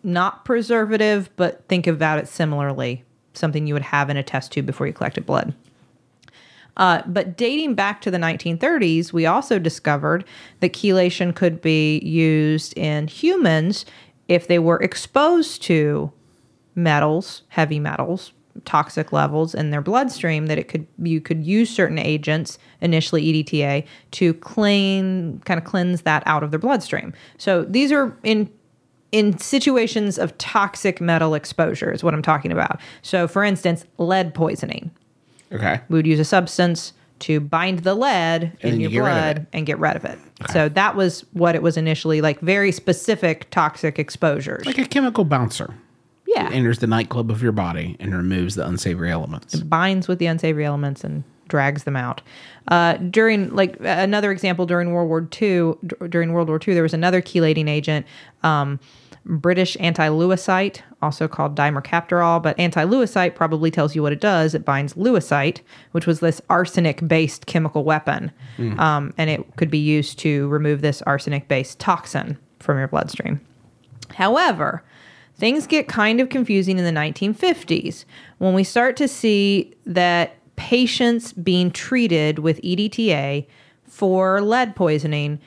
[0.03, 4.67] not preservative, but think about it similarly, something you would have in a test tube
[4.67, 5.55] before you collected blood.
[6.77, 10.25] Uh, but dating back to the 1930s, we also discovered
[10.61, 13.87] that chelation could be used in humans
[14.29, 16.13] if they were exposed to
[16.75, 18.33] metals, heavy metals,
[18.65, 20.47] toxic levels in their bloodstream.
[20.47, 26.03] That it could you could use certain agents, initially EDTA, to clean kind of cleanse
[26.03, 27.13] that out of their bloodstream.
[27.39, 28.51] So these are in
[29.13, 32.81] in situations of toxic metal exposure is what I'm talking about.
[33.03, 34.91] So for instance, lead poisoning
[35.53, 35.81] Okay.
[35.89, 39.79] we would use a substance to bind the lead then in your blood and get
[39.79, 40.19] rid of it.
[40.51, 44.67] So that was what it was initially like very specific toxic exposures.
[44.67, 45.73] Like a chemical bouncer.
[46.35, 46.49] Yeah.
[46.49, 49.55] It enters the nightclub of your body and removes the unsavory elements.
[49.55, 52.23] It binds with the unsavory elements and drags them out.
[52.69, 56.83] Uh, during like another example during World War II, d- during World War II, there
[56.83, 58.07] was another chelating agent,
[58.43, 58.81] um,
[59.27, 64.55] British anti-lewisite, also called dimercaprol, but anti-lewisite probably tells you what it does.
[64.55, 65.61] It binds lewisite,
[65.93, 68.31] which was this arsenic-based chemical weapon,
[68.79, 73.41] um, and it could be used to remove this arsenic-based toxin from your bloodstream.
[74.11, 74.83] However,
[75.37, 78.05] things get kind of confusing in the 1950s
[78.39, 83.47] when we start to see that patients being treated with EDTA
[83.87, 85.41] for lead poisoning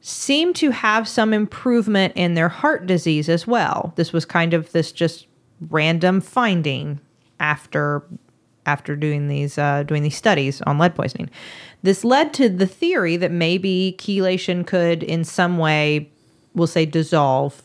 [0.00, 3.92] seem to have some improvement in their heart disease as well.
[3.96, 5.26] This was kind of this just
[5.68, 7.00] random finding
[7.40, 8.02] after
[8.66, 11.30] after doing these uh, doing these studies on lead poisoning.
[11.82, 16.10] This led to the theory that maybe chelation could, in some way,
[16.54, 17.62] we'll say, dissolve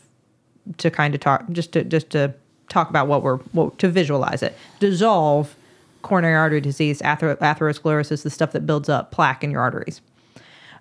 [0.78, 2.32] to kind of talk just to just to
[2.68, 5.56] talk about what we're what, to visualize it dissolve
[6.02, 10.00] coronary artery disease ather- atherosclerosis the stuff that builds up plaque in your arteries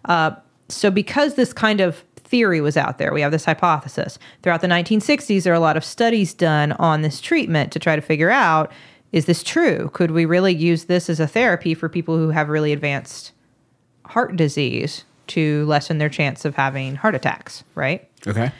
[0.05, 0.31] uh,
[0.69, 3.13] so because this kind of theory was out there.
[3.13, 4.17] We have this hypothesis.
[4.41, 7.95] Throughout the 1960s, there are a lot of studies done on this treatment to try
[7.95, 8.71] to figure out
[9.11, 9.89] is this true?
[9.93, 13.33] Could we really use this as a therapy for people who have really advanced
[14.05, 18.07] heart disease to lessen their chance of having heart attacks, right?
[18.25, 18.53] Okay.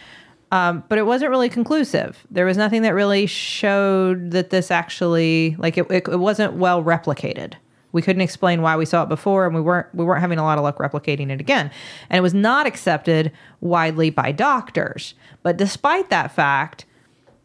[0.52, 2.26] Um, but it wasn't really conclusive.
[2.30, 6.84] There was nothing that really showed that this actually like it, it, it wasn't well
[6.84, 7.54] replicated.
[7.94, 10.44] We couldn't explain why we saw it before, and we weren't we weren't having a
[10.44, 11.72] lot of luck replicating it again.
[12.10, 15.14] And it was not accepted widely by doctors.
[15.44, 16.86] But despite that fact,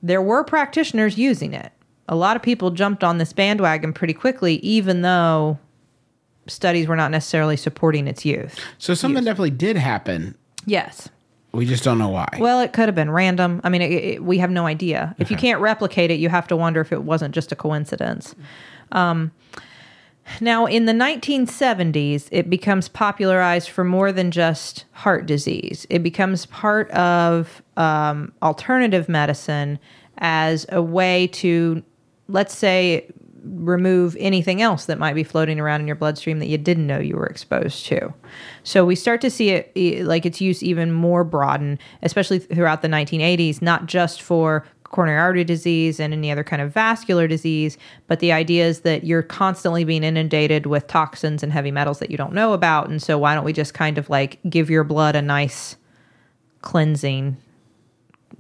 [0.03, 1.73] there were practitioners using it.
[2.09, 5.59] A lot of people jumped on this bandwagon pretty quickly, even though
[6.47, 8.55] studies were not necessarily supporting its use.
[8.79, 10.37] So something definitely did happen.
[10.64, 11.09] Yes.
[11.57, 12.29] We just don't know why.
[12.38, 13.62] Well, it could have been random.
[13.64, 15.14] I mean, it, it, we have no idea.
[15.19, 18.35] If you can't replicate it, you have to wonder if it wasn't just a coincidence.
[18.92, 19.33] Um,
[20.40, 25.87] now, in the 1970s, it becomes popularized for more than just heart disease.
[25.88, 29.79] It becomes part of um, alternative medicine
[30.19, 31.83] as a way to,
[32.29, 33.09] let's say,
[33.48, 36.98] remove anything else that might be floating around in your bloodstream that you didn't know
[36.98, 38.12] you were exposed to.
[38.62, 42.88] So we start to see it like its use even more broaden, especially throughout the
[42.88, 48.20] 1980s, not just for coronary artery disease and any other kind of vascular disease, but
[48.20, 52.16] the idea is that you're constantly being inundated with toxins and heavy metals that you
[52.16, 52.88] don't know about.
[52.88, 55.76] And so why don't we just kind of like give your blood a nice
[56.62, 57.37] cleansing,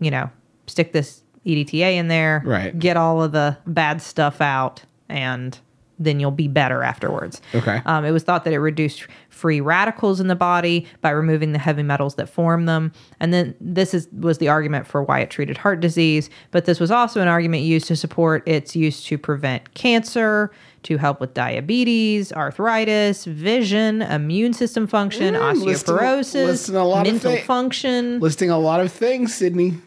[0.00, 0.30] you know,
[0.66, 2.76] stick this EDTA in there, Right.
[2.78, 5.58] get all of the bad stuff out, and
[5.98, 7.40] then you'll be better afterwards.
[7.54, 7.80] Okay.
[7.86, 11.58] Um, it was thought that it reduced free radicals in the body by removing the
[11.58, 12.92] heavy metals that form them.
[13.18, 16.28] And then this is was the argument for why it treated heart disease.
[16.50, 20.98] But this was also an argument used to support its use to prevent cancer, to
[20.98, 28.20] help with diabetes, arthritis, vision, immune system function, Mm, osteoporosis, listing of mental thi- function.
[28.20, 29.80] Listing a lot of things, Sydnee.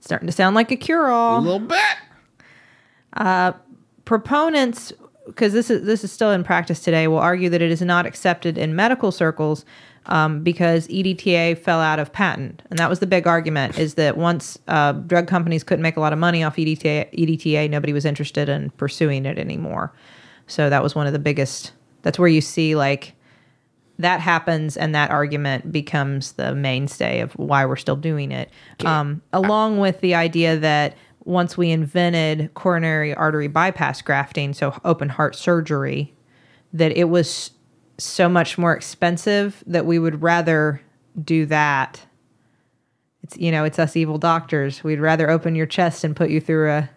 [0.00, 1.80] Starting to sound like a cure-all A little bit.
[4.04, 4.92] Proponents
[5.26, 8.06] because this is this is still in practice today will argue that it is not
[8.06, 9.64] accepted in medical circles
[10.06, 14.16] um, because EDTA fell out of patent, and that was the big argument: is that
[14.16, 18.04] once uh, drug companies couldn't make a lot of money off EDTA, EDTA, nobody was
[18.04, 19.92] interested in pursuing it anymore.
[20.46, 21.72] So that was one of the biggest.
[22.02, 23.14] That's where you see like
[23.98, 28.50] that happens, and that argument becomes the mainstay of why we're still doing it.
[28.84, 35.08] Um, along with the idea that once we invented coronary artery bypass grafting, so open
[35.08, 36.14] heart surgery,
[36.72, 37.50] that it was
[37.98, 40.80] so much more expensive that we would rather
[41.22, 42.00] do that.
[43.22, 44.84] It's you know, it's us evil doctors.
[44.84, 46.90] We'd rather open your chest and put you through a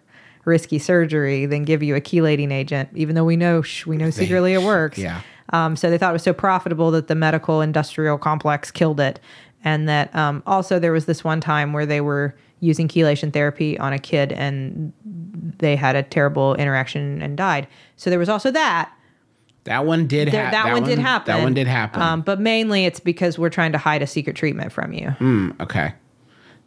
[0.44, 4.10] risky surgery than give you a chelating agent, even though we know shh, we know
[4.10, 4.98] secretly it works.
[4.98, 5.20] Yeah.
[5.50, 9.20] Um, so they thought it was so profitable that the medical industrial complex killed it.
[9.64, 13.78] And that um, also there was this one time where they were using chelation therapy
[13.78, 14.92] on a kid and
[15.58, 17.66] they had a terrible interaction and died.
[17.96, 18.92] So there was also that.
[19.64, 20.50] That one did happen.
[20.52, 21.34] that, one, did happen.
[21.36, 22.00] That one did happen.
[22.00, 25.08] Um, but mainly it's because we're trying to hide a secret treatment from you.
[25.20, 25.92] Mm, okay.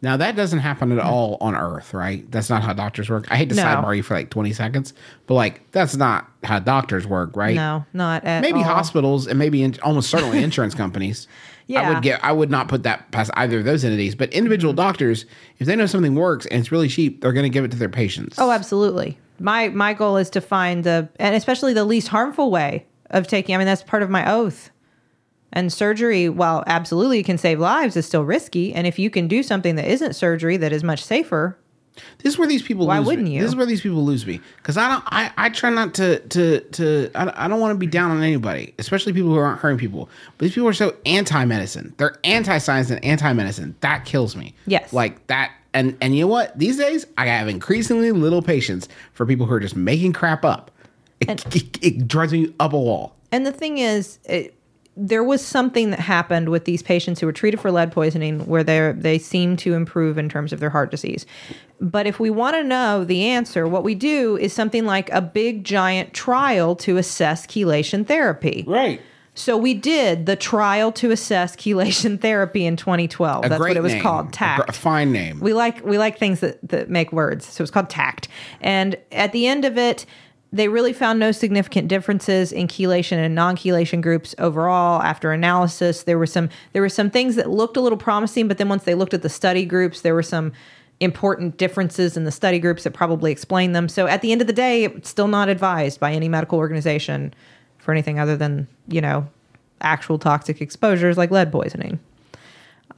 [0.02, 2.28] Now that doesn't happen at all on Earth, right?
[2.30, 3.26] That's not how doctors work.
[3.30, 3.62] I hate to No.
[3.62, 4.94] sidebar you for like twenty seconds,
[5.28, 7.54] but like that's not how doctors work, right?
[7.54, 8.64] No, not at Maybe all.
[8.64, 11.28] hospitals and maybe in, almost certainly insurance companies.
[11.80, 12.24] I would get.
[12.24, 14.14] I would not put that past either of those entities.
[14.14, 14.82] But individual mm-hmm.
[14.82, 15.26] doctors,
[15.58, 17.76] if they know something works and it's really cheap, they're going to give it to
[17.76, 18.38] their patients.
[18.38, 19.18] Oh, absolutely.
[19.38, 23.54] My my goal is to find the and especially the least harmful way of taking.
[23.54, 24.70] I mean, that's part of my oath.
[25.52, 28.72] And surgery, while absolutely can save lives, is still risky.
[28.72, 31.58] And if you can do something that isn't surgery that is much safer,
[32.18, 32.86] This is where these people.
[32.86, 33.34] Why lose wouldn't me.
[33.34, 33.40] you?
[33.40, 35.04] This is where these people lose me because I don't.
[35.06, 37.10] I, I try not to to to.
[37.14, 40.08] I, I don't want to be down on anybody, especially people who aren't hurting people.
[40.38, 41.94] But these people are so anti-medicine.
[41.98, 43.76] They're anti-science and anti-medicine.
[43.80, 44.54] That kills me.
[44.66, 44.92] Yes.
[44.92, 45.52] Like that.
[45.74, 46.58] And and you know what?
[46.58, 50.70] These days, I have increasingly little patience for people who are just making crap up.
[51.20, 53.14] It, it, it drives me up a wall.
[53.30, 54.54] And the thing is, it,
[54.96, 58.62] there was something that happened with these patients who were treated for lead poisoning where
[58.62, 61.24] they they seemed to improve in terms of their heart disease.
[61.80, 65.20] But if we want to know the answer, what we do is something like a
[65.20, 68.64] big giant trial to assess chelation therapy.
[68.66, 69.00] Right.
[69.34, 73.46] So we did the trial to assess chelation therapy in 2012.
[73.46, 74.02] A That's what it was name.
[74.02, 74.68] called, TACT.
[74.68, 75.40] A fine name.
[75.40, 77.46] We like we like things that that make words.
[77.46, 78.28] So it's called tact.
[78.60, 80.04] And at the end of it,
[80.52, 85.00] they really found no significant differences in chelation and non-chelation groups overall.
[85.02, 88.58] After analysis, there were some there were some things that looked a little promising, but
[88.58, 90.52] then once they looked at the study groups, there were some
[91.00, 93.88] important differences in the study groups that probably explain them.
[93.88, 97.34] So at the end of the day, it's still not advised by any medical organization
[97.78, 99.26] for anything other than, you know,
[99.80, 101.98] actual toxic exposures like lead poisoning.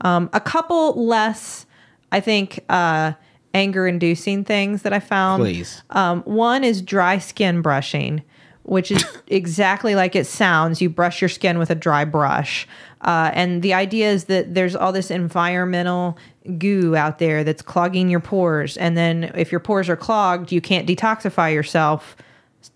[0.02, 1.64] Um, a couple less,
[2.12, 3.12] I think, uh,
[3.54, 5.42] anger inducing things that I found.
[5.42, 5.82] Please.
[5.90, 8.22] Um, one is dry skin brushing,
[8.64, 10.82] which is exactly like it sounds.
[10.82, 12.66] You brush your skin with a dry brush.
[13.00, 16.18] Uh, and the idea is that there's all this environmental
[16.58, 18.76] goo out there that's clogging your pores.
[18.76, 22.16] And then if your pores are clogged, you can't detoxify yourself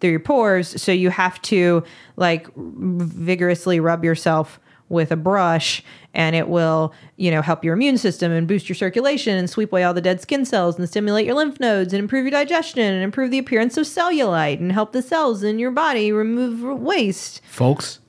[0.01, 0.81] through your pores.
[0.81, 1.83] So you have to
[2.17, 5.83] like vigorously rub yourself with a brush
[6.15, 9.73] and it will, you know, help your immune system and boost your circulation and sweep
[9.73, 12.83] away all the dead skin cells and stimulate your lymph nodes and improve your digestion
[12.83, 17.41] and improve the appearance of cellulite and help the cells in your body remove waste.
[17.45, 18.01] folks,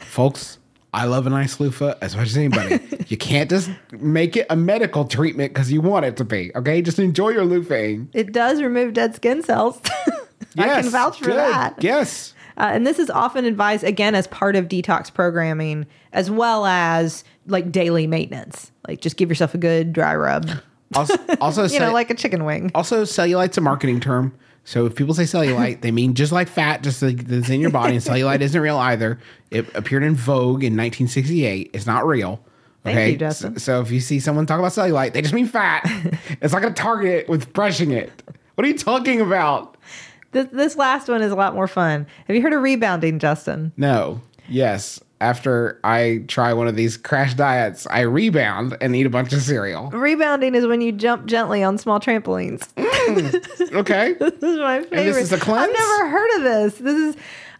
[0.00, 0.58] folks,
[0.94, 2.80] I love a nice loofah as much as anybody.
[3.08, 6.52] you can't just make it a medical treatment because you want it to be.
[6.54, 8.08] Okay, just enjoy your loofahing.
[8.12, 9.80] It does remove dead skin cells.
[10.58, 11.36] I can vouch for good.
[11.36, 11.82] that.
[11.82, 12.31] Yes.
[12.56, 17.24] Uh, and this is often advised again as part of detox programming, as well as
[17.46, 18.70] like daily maintenance.
[18.86, 20.48] Like just give yourself a good dry rub.
[20.94, 22.70] Also, also, You know, like a chicken wing.
[22.74, 24.34] also, cellulite's a marketing term.
[24.64, 27.70] So if people say cellulite, they mean just like fat, just like that's in your
[27.70, 27.94] body.
[27.94, 29.18] And cellulite isn't real either.
[29.50, 31.70] It appeared in Vogue in 1968.
[31.72, 32.44] It's not real.
[32.84, 33.10] Thank Okay.
[33.12, 33.54] you, Justin.
[33.54, 35.80] So, so if you see someone talk about cellulite, they just mean fat.
[36.42, 38.12] it's like a target it with brushing it.
[38.54, 39.78] What are you talking about?
[40.32, 42.06] This, this last one is a lot more fun.
[42.26, 43.72] Have you heard of rebounding, Justin?
[43.76, 44.20] No.
[44.48, 45.00] Yes.
[45.20, 49.40] After I try one of these crash diets, I rebound and eat a bunch of
[49.42, 49.88] cereal.
[49.90, 52.66] Rebounding is when you jump gently on small trampolines.
[52.74, 53.72] Mm.
[53.72, 54.14] Okay.
[54.18, 55.04] this is my favorite.
[55.04, 55.68] this is a cleanse?
[55.68, 56.74] I've never heard of this.
[56.78, 57.16] This is,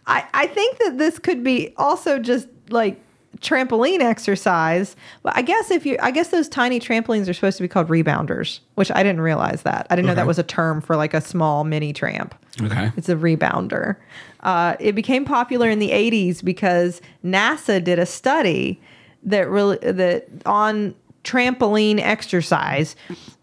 [0.07, 3.01] I, I think that this could be also just like
[3.43, 4.95] trampoline exercise.
[5.21, 7.87] But I guess if you, I guess those tiny trampolines are supposed to be called
[7.89, 9.85] rebounders, which I didn't realize that.
[9.89, 12.33] I didn't know that was a term for like a small mini tramp.
[12.61, 12.91] Okay.
[12.97, 13.97] It's a rebounder.
[14.39, 18.81] Uh, it became popular in the 80s because NASA did a study
[19.23, 22.95] that really that on trampoline exercise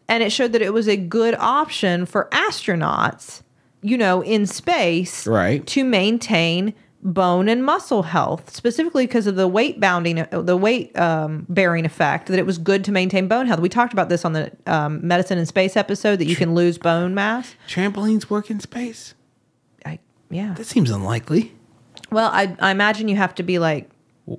[0.09, 3.43] and it showed that it was a good option for astronauts,
[3.83, 5.67] you know, in space Right.
[5.69, 11.47] to maintain bone and muscle health, specifically because of the weight bounding, the weight um,
[11.49, 12.27] bearing effect.
[12.29, 13.61] That it was good to maintain bone health.
[13.61, 16.79] We talked about this on the um, medicine and space episode that you can lose
[16.79, 17.55] bone mass.
[17.69, 19.15] Trampolines work in space?
[19.87, 19.99] I,
[20.31, 20.55] yeah.
[20.55, 21.53] That seems unlikely.
[22.11, 23.89] Well, I, I imagine you have to be like,
[24.27, 24.39] Weighted.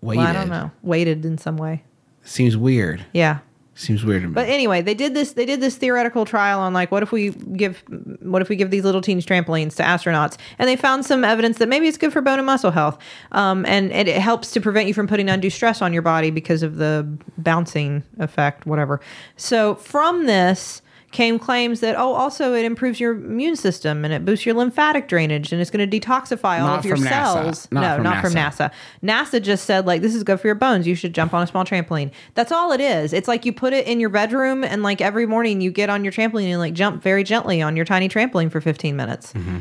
[0.00, 1.84] well, I don't know, weighted in some way.
[2.24, 3.04] Seems weird.
[3.12, 3.38] Yeah.
[3.82, 4.34] Seems weird to me.
[4.34, 5.32] But anyway, they did this.
[5.32, 7.82] They did this theoretical trial on like, what if we give,
[8.20, 10.38] what if we give these little teeny trampolines to astronauts?
[10.58, 12.98] And they found some evidence that maybe it's good for bone and muscle health,
[13.32, 16.30] um, and, and it helps to prevent you from putting undue stress on your body
[16.30, 17.06] because of the
[17.38, 19.00] bouncing effect, whatever.
[19.36, 20.81] So from this
[21.12, 25.06] came claims that oh, also it improves your immune system and it boosts your lymphatic
[25.08, 27.10] drainage and it's going to detoxify all Not of your from NASA.
[27.10, 27.68] cells.
[27.70, 28.72] Not no, from not from NASA.
[29.02, 29.38] NASA.
[29.38, 30.86] NASA just said like this is good for your bones.
[30.86, 32.10] You should jump on a small trampoline.
[32.34, 33.12] That's all it is.
[33.12, 36.02] It's like you put it in your bedroom and like every morning you get on
[36.02, 39.32] your trampoline and like jump very gently on your tiny trampoline for 15 minutes.
[39.34, 39.58] Mm-hmm.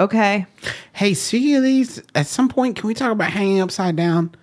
[0.00, 0.46] Okay.
[0.92, 4.34] hey, speaking of these, at some point, can we talk about hanging upside down?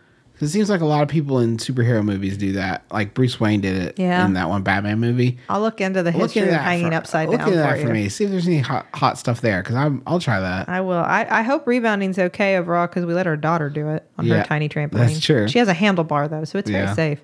[0.42, 2.84] It seems like a lot of people in superhero movies do that.
[2.92, 4.26] Like Bruce Wayne did it Yeah.
[4.26, 5.38] in that one Batman movie.
[5.50, 7.68] I'll look into the Look history into of hanging for- upside look down into for
[7.68, 8.10] that for me.
[8.10, 10.68] See if there's any hot, hot stuff there because I'm I'll try that.
[10.68, 10.94] I will.
[10.98, 14.40] I, I hope rebounding's okay overall because we let our daughter do it on Yeah,
[14.40, 14.92] her tiny trampoline.
[15.08, 15.48] that's true.
[15.48, 16.86] She has a handlebar though, so it's Yeah.
[16.86, 17.20] very safe.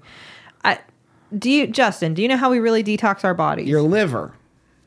[0.63, 0.79] I,
[1.37, 2.13] do you, Justin?
[2.13, 3.67] Do you know how we really detox our bodies?
[3.67, 4.33] Your liver,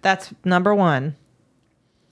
[0.02, 1.16] That's number one.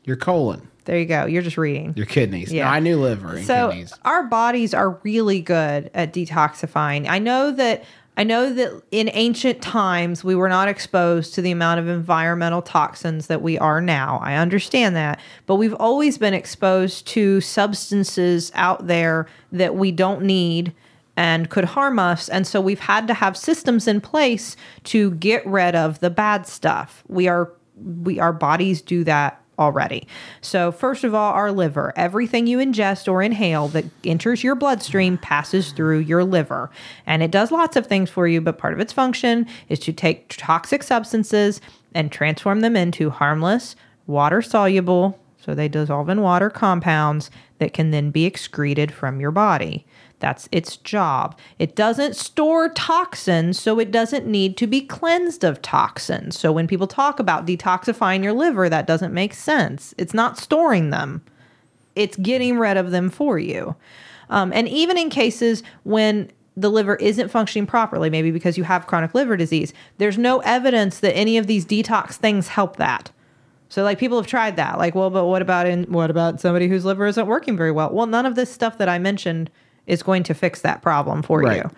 [0.04, 1.26] your colon, There you go.
[1.26, 1.94] You're just reading.
[1.96, 2.52] your kidneys.
[2.52, 2.64] Yeah.
[2.64, 3.94] No, I knew liver and so kidneys.
[4.04, 7.08] our bodies are really good at detoxifying.
[7.08, 7.84] I know that
[8.16, 12.60] I know that in ancient times we were not exposed to the amount of environmental
[12.60, 14.18] toxins that we are now.
[14.22, 20.22] I understand that, but we've always been exposed to substances out there that we don't
[20.22, 20.74] need
[21.16, 25.46] and could harm us and so we've had to have systems in place to get
[25.46, 27.04] rid of the bad stuff.
[27.08, 30.06] We are we our bodies do that already.
[30.40, 31.92] So, first of all, our liver.
[31.96, 36.70] Everything you ingest or inhale that enters your bloodstream passes through your liver.
[37.06, 39.92] And it does lots of things for you, but part of its function is to
[39.92, 41.60] take toxic substances
[41.94, 43.76] and transform them into harmless,
[44.06, 49.32] water soluble, so they dissolve in water compounds that can then be excreted from your
[49.32, 49.84] body.
[50.22, 51.36] That's its job.
[51.58, 56.38] It doesn't store toxins, so it doesn't need to be cleansed of toxins.
[56.38, 59.94] So when people talk about detoxifying your liver, that doesn't make sense.
[59.98, 61.22] It's not storing them,
[61.96, 63.74] it's getting rid of them for you.
[64.30, 68.86] Um, and even in cases when the liver isn't functioning properly, maybe because you have
[68.86, 73.10] chronic liver disease, there's no evidence that any of these detox things help that.
[73.68, 74.78] So like people have tried that.
[74.78, 77.90] Like, well, but what about in what about somebody whose liver isn't working very well?
[77.92, 79.50] Well, none of this stuff that I mentioned
[79.86, 81.56] is going to fix that problem for Right.
[81.56, 81.70] you.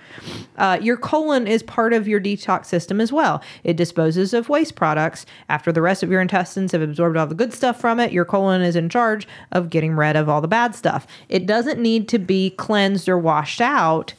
[0.58, 3.42] Uh, your colon is part of your detox system as well.
[3.64, 5.24] It disposes of waste products.
[5.48, 8.24] After the rest of your intestines have absorbed all the good stuff from it, your
[8.26, 11.06] colon is in charge of getting rid of all the bad stuff.
[11.28, 14.12] It doesn't need to be cleansed or washed out.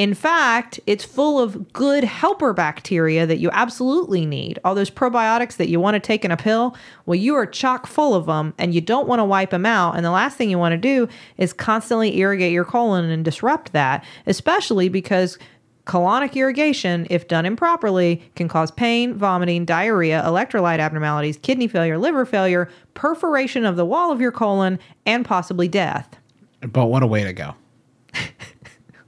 [0.00, 4.58] In fact, it's full of good helper bacteria that you absolutely need.
[4.64, 6.74] All those probiotics that you want to take in a pill,
[7.04, 9.96] well, you are chock full of them and you don't want to wipe them out.
[9.96, 13.72] And the last thing you want to do is constantly irrigate your colon and disrupt
[13.72, 15.36] that, especially because
[15.84, 22.24] colonic irrigation, if done improperly, can cause pain, vomiting, diarrhea, electrolyte abnormalities, kidney failure, liver
[22.24, 26.16] failure, perforation of the wall of your colon, and possibly death.
[26.62, 27.54] But what a way to go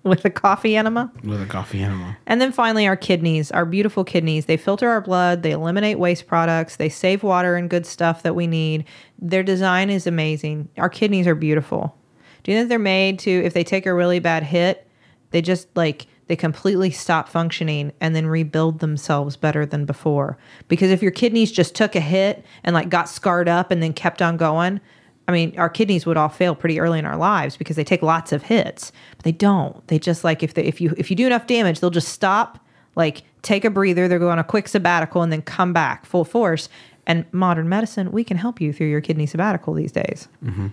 [0.05, 1.13] With a coffee enema?
[1.23, 2.17] with a coffee animal.
[2.27, 4.47] And then finally, our kidneys, our beautiful kidneys.
[4.47, 8.35] They filter our blood, they eliminate waste products, they save water and good stuff that
[8.35, 8.85] we need.
[9.21, 10.69] Their design is amazing.
[10.77, 11.97] Our kidneys are beautiful.
[12.43, 14.89] Do you think they're made to, if they take a really bad hit,
[15.31, 20.37] they just like, they completely stop functioning and then rebuild themselves better than before?
[20.67, 23.93] Because if your kidneys just took a hit and like got scarred up and then
[23.93, 24.81] kept on going,
[25.33, 28.03] I mean, our kidneys would all fail pretty early in our lives because they take
[28.03, 29.87] lots of hits, but they don't.
[29.89, 32.59] They just like if they if you if you do enough damage, they'll just stop,
[32.97, 36.25] like take a breather, they'll go on a quick sabbatical and then come back full
[36.25, 36.69] force.
[37.07, 40.29] And modern medicine, we can help you through your kidney sabbatical these days.
[40.45, 40.69] Mm-hmm.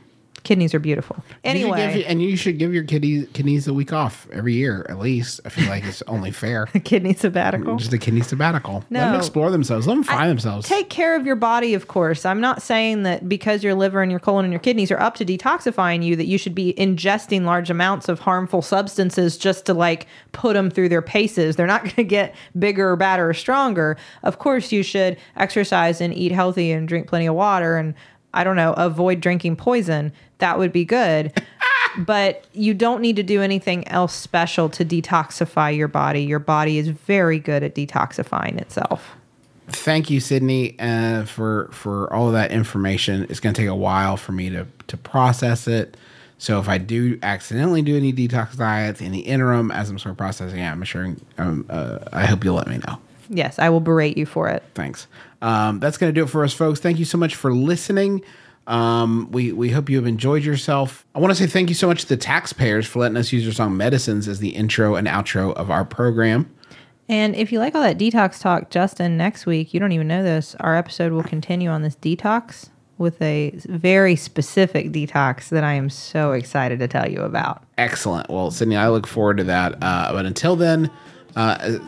[0.49, 1.15] Kidneys are beautiful.
[1.29, 4.83] You Anyway, give- and you should give your kidneys kidneys a week off every year
[4.89, 5.39] at least.
[5.45, 6.67] I feel like it's only fair.
[6.73, 7.75] a kidney sabbatical.
[7.75, 8.83] Just a kidney sabbatical.
[8.89, 9.85] Let them explore themselves.
[9.85, 10.67] Let them find I- themselves.
[10.67, 12.25] Take care of your body, of course.
[12.25, 15.13] I'm not saying that because your liver and your colon and your kidneys are up
[15.17, 19.75] to detoxifying you that you should be ingesting large amounts of harmful substances just to
[19.75, 21.57] like put them through their paces.
[21.57, 23.97] They're not going to get bigger or badder or stronger.
[24.23, 27.93] Of course, you should exercise and eat healthy and drink plenty of water and
[28.31, 30.11] I don't know, avoid drinking poison.
[30.39, 31.33] That would be good.
[31.97, 36.21] but you don't need to do anything else special to detoxify your body.
[36.21, 39.15] Your body is very good at detoxifying itself.
[39.67, 43.27] Thank you, Sydnee, uh, for for all of that information.
[43.29, 45.95] It's going to take a while for me to to process it.
[46.39, 50.11] So if I do accidentally do any detox diets in the interim, as I'm sort
[50.11, 51.15] of processing, it, I'm sure.
[51.37, 52.97] Um, uh, I hope you'll let me know.
[53.29, 54.63] Yes, I will berate you for it.
[54.73, 55.05] Thanks.
[55.41, 56.79] Um, that's going to do it for us, folks.
[56.79, 58.23] Thank you so much for listening.
[58.69, 61.05] Um, we we hope you have enjoyed yourself.
[61.15, 63.43] I want to say thank you so much to the taxpayers for letting us use
[63.43, 66.53] your song "Medicines" as the intro and outro of our program.
[67.09, 70.21] And if you like all that detox talk, Justin, next week, you don't even know
[70.21, 75.73] this, our episode will continue on this detox with a very specific detox that I
[75.73, 77.63] am so excited to tell you about.
[77.79, 78.29] Excellent.
[78.29, 79.81] Well, Sydnee, I look forward to that.
[79.81, 80.91] Uh, but until then,
[81.35, 81.79] uh,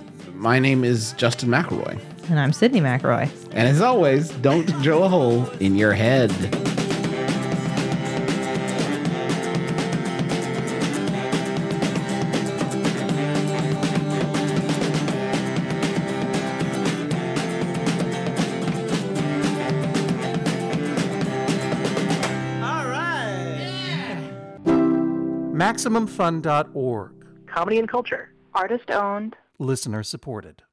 [0.42, 2.02] my name is Justin McElroy.
[2.30, 3.30] And I'm Sydnee McElroy.
[3.52, 6.32] And as always, don't drill a hole in your head.
[22.64, 24.18] All right.
[25.54, 27.12] MaximumFun.org.
[27.48, 28.30] Comedy and culture.
[28.54, 29.36] Artist owned.
[29.62, 30.64] Listener supported.